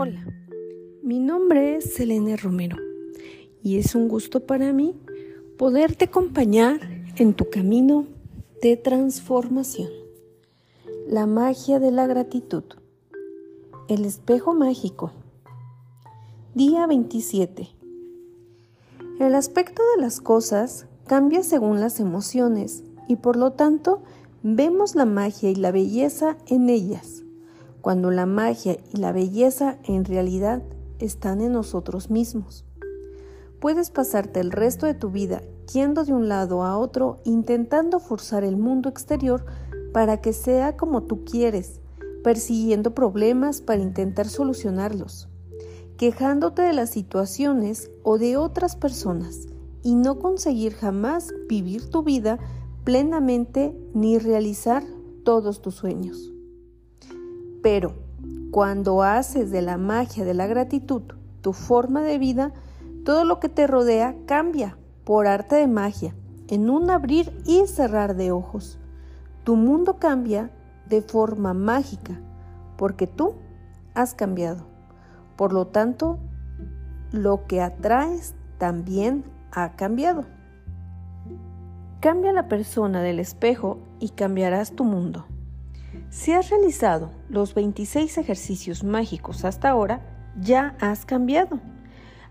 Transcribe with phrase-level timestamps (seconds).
[0.00, 0.24] Hola,
[1.02, 2.76] mi nombre es Selene Romero
[3.64, 4.94] y es un gusto para mí
[5.56, 6.78] poderte acompañar
[7.16, 8.06] en tu camino
[8.62, 9.90] de transformación.
[11.08, 12.62] La magia de la gratitud.
[13.88, 15.10] El espejo mágico.
[16.54, 17.68] Día 27.
[19.18, 24.04] El aspecto de las cosas cambia según las emociones y por lo tanto
[24.44, 27.24] vemos la magia y la belleza en ellas
[27.88, 30.62] cuando la magia y la belleza en realidad
[30.98, 32.66] están en nosotros mismos.
[33.60, 35.40] Puedes pasarte el resto de tu vida
[35.72, 39.46] yendo de un lado a otro intentando forzar el mundo exterior
[39.94, 41.80] para que sea como tú quieres,
[42.22, 45.30] persiguiendo problemas para intentar solucionarlos,
[45.96, 49.46] quejándote de las situaciones o de otras personas
[49.82, 52.38] y no conseguir jamás vivir tu vida
[52.84, 54.84] plenamente ni realizar
[55.24, 56.34] todos tus sueños.
[57.62, 57.94] Pero
[58.50, 61.02] cuando haces de la magia de la gratitud
[61.40, 62.52] tu forma de vida,
[63.04, 66.14] todo lo que te rodea cambia por arte de magia,
[66.48, 68.78] en un abrir y cerrar de ojos.
[69.44, 70.50] Tu mundo cambia
[70.88, 72.20] de forma mágica,
[72.76, 73.34] porque tú
[73.94, 74.66] has cambiado.
[75.36, 76.18] Por lo tanto,
[77.12, 80.26] lo que atraes también ha cambiado.
[82.00, 85.26] Cambia la persona del espejo y cambiarás tu mundo.
[86.10, 90.00] Si has realizado los 26 ejercicios mágicos hasta ahora,
[90.40, 91.60] ya has cambiado.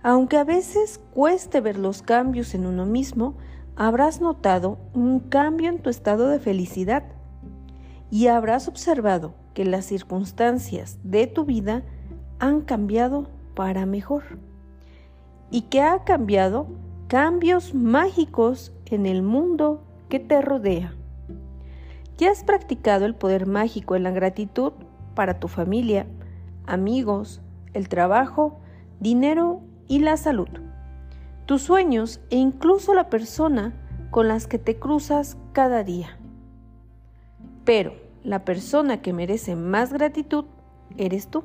[0.01, 3.35] Aunque a veces cueste ver los cambios en uno mismo,
[3.75, 7.03] habrás notado un cambio en tu estado de felicidad
[8.09, 11.83] y habrás observado que las circunstancias de tu vida
[12.39, 14.23] han cambiado para mejor.
[15.51, 16.67] ¿Y que ha cambiado?
[17.07, 20.96] Cambios mágicos en el mundo que te rodea.
[22.17, 24.73] ¿Ya has practicado el poder mágico en la gratitud
[25.13, 26.07] para tu familia,
[26.65, 27.41] amigos,
[27.73, 28.59] el trabajo,
[28.99, 30.49] dinero y la salud?
[31.45, 33.75] Tus sueños e incluso la persona
[34.09, 36.17] con las que te cruzas cada día.
[37.65, 40.45] Pero la persona que merece más gratitud
[40.97, 41.43] eres tú.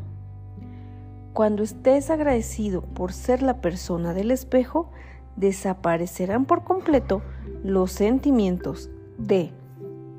[1.35, 4.91] Cuando estés agradecido por ser la persona del espejo,
[5.37, 7.21] desaparecerán por completo
[7.63, 9.53] los sentimientos de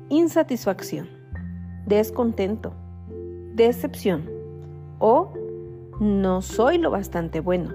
[0.08, 1.08] insatisfacción,
[1.86, 2.74] descontento,
[3.54, 4.28] decepción
[4.98, 5.32] o
[6.00, 7.72] no soy lo bastante bueno.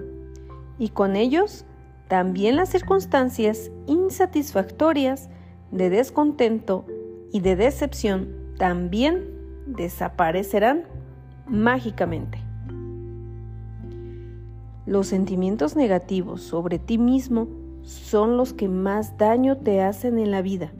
[0.78, 1.64] Y con ellos
[2.08, 5.30] también las circunstancias insatisfactorias
[5.70, 6.84] de descontento
[7.32, 9.28] y de decepción también
[9.66, 10.84] desaparecerán
[11.46, 12.38] mágicamente.
[14.86, 17.48] Los sentimientos negativos sobre ti mismo
[17.82, 20.72] son los que más daño te hacen en la vida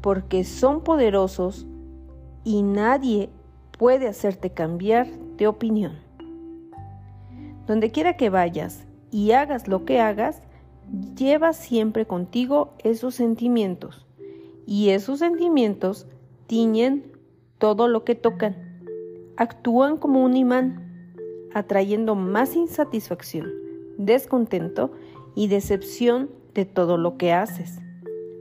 [0.00, 1.66] porque son poderosos
[2.44, 3.30] y nadie
[3.78, 5.06] puede hacerte cambiar
[5.36, 5.98] de opinión.
[7.66, 10.42] Donde quiera que vayas y hagas lo que hagas,
[11.16, 14.06] lleva siempre contigo esos sentimientos
[14.66, 16.06] y esos sentimientos
[16.46, 17.12] tiñen
[17.58, 18.56] todo lo que tocan.
[19.36, 21.14] Actúan como un imán,
[21.54, 23.50] atrayendo más insatisfacción,
[23.98, 24.92] descontento
[25.34, 27.80] y decepción de todo lo que haces.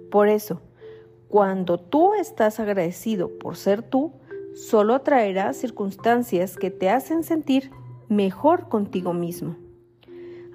[0.09, 0.61] Por eso,
[1.29, 4.11] cuando tú estás agradecido por ser tú,
[4.55, 7.71] solo atraerás circunstancias que te hacen sentir
[8.09, 9.55] mejor contigo mismo.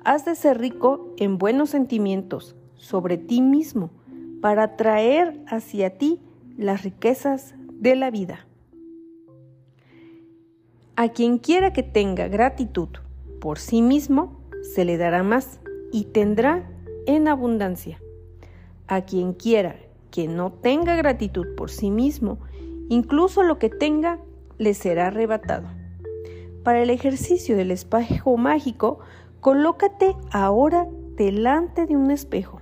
[0.04, 3.90] Has de ser rico en buenos sentimientos sobre ti mismo
[4.42, 6.20] para atraer hacia ti
[6.58, 8.46] las riquezas de la vida.
[10.96, 12.88] A quien quiera que tenga gratitud
[13.40, 14.40] por sí mismo,
[14.74, 15.60] se le dará más
[15.92, 16.68] y tendrá
[17.06, 18.00] en abundancia.
[18.86, 19.76] A quien quiera
[20.14, 22.38] que no tenga gratitud por sí mismo,
[22.88, 24.20] incluso lo que tenga
[24.58, 25.66] le será arrebatado.
[26.62, 29.00] Para el ejercicio del espejo mágico,
[29.40, 30.86] colócate ahora
[31.16, 32.60] delante de un espejo.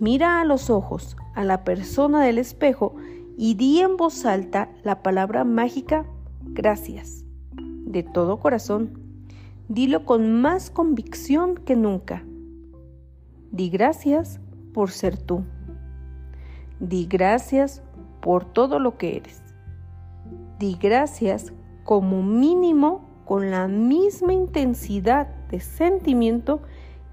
[0.00, 2.96] Mira a los ojos a la persona del espejo
[3.38, 6.04] y di en voz alta la palabra mágica
[6.46, 7.24] gracias.
[7.52, 8.98] De todo corazón.
[9.68, 12.24] Dilo con más convicción que nunca.
[13.52, 14.40] Di gracias
[14.74, 15.44] por ser tú.
[16.80, 17.82] Di gracias
[18.20, 19.42] por todo lo que eres.
[20.58, 21.52] Di gracias
[21.84, 26.60] como mínimo con la misma intensidad de sentimiento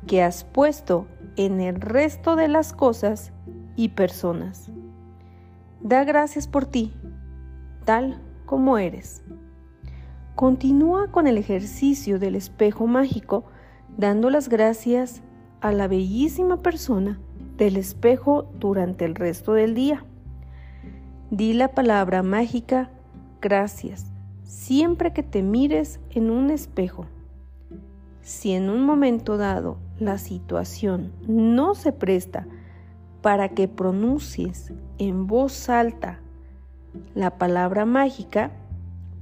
[0.08, 3.32] que has puesto en el resto de las cosas
[3.76, 4.70] y personas.
[5.82, 6.94] Da gracias por ti,
[7.86, 9.24] tal como eres.
[10.36, 13.46] Continúa con el ejercicio del espejo mágico
[13.98, 15.22] dando las gracias
[15.62, 17.20] a la bellísima persona
[17.58, 20.06] del espejo durante el resto del día.
[21.30, 22.90] Di la palabra mágica
[23.42, 24.14] gracias
[24.44, 27.06] siempre que te mires en un espejo.
[28.22, 32.48] Si en un momento dado la situación no se presta
[33.22, 36.20] para que pronuncies en voz alta
[37.16, 38.52] la palabra mágica,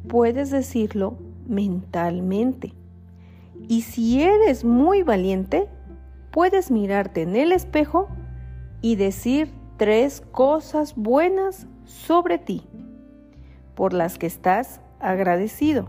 [0.08, 1.18] puedes decirlo
[1.48, 2.74] mentalmente.
[3.68, 5.70] Y si eres muy valiente,
[6.32, 8.10] puedes mirarte en el espejo
[8.82, 12.68] y decir tres cosas buenas sobre ti,
[13.76, 15.88] por las que estás agradecido.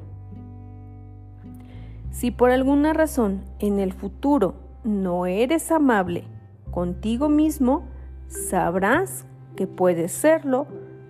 [2.11, 4.55] Si por alguna razón en el futuro
[4.85, 6.25] no eres amable
[6.71, 7.85] contigo mismo,
[8.29, 10.67] sabrás que puedes serlo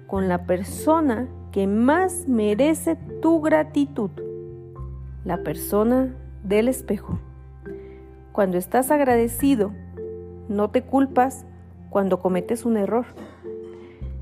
[0.06, 4.10] con la persona que más merece tu gratitud,
[5.24, 7.18] la persona del espejo.
[8.32, 9.72] Cuando estás agradecido,
[10.48, 11.44] no te culpas
[11.92, 13.04] cuando cometes un error.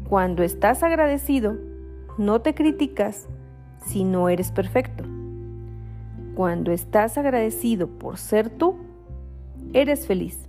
[0.08, 1.56] Cuando estás agradecido,
[2.18, 3.28] no te criticas
[3.86, 5.04] si no eres perfecto.
[6.34, 8.74] Cuando estás agradecido por ser tú,
[9.72, 10.48] eres feliz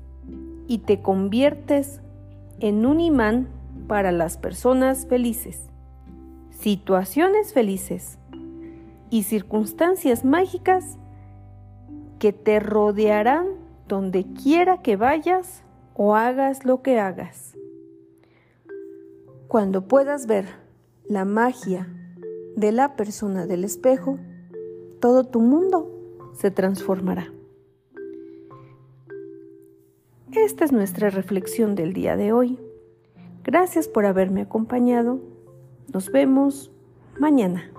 [0.67, 2.01] y te conviertes
[2.59, 3.47] en un imán
[3.87, 5.69] para las personas felices,
[6.49, 8.17] situaciones felices
[9.11, 10.97] y circunstancias mágicas
[12.17, 13.47] que te rodearán
[13.87, 15.63] donde quiera que vayas
[16.03, 17.55] o hagas lo que hagas.
[19.47, 20.45] Cuando puedas ver
[21.07, 21.87] la magia
[22.55, 24.17] de la persona del espejo,
[24.99, 25.91] todo tu mundo
[26.33, 27.31] se transformará.
[30.31, 32.57] Esta es nuestra reflexión del día de hoy.
[33.43, 35.19] Gracias por haberme acompañado.
[35.93, 36.71] Nos vemos
[37.19, 37.71] mañana.